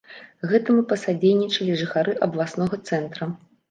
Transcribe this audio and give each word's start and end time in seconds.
Гэтаму 0.51 0.85
пасадзейнічалі 0.93 1.79
жыхары 1.85 2.19
абласнога 2.31 2.85
цэнтра. 2.87 3.35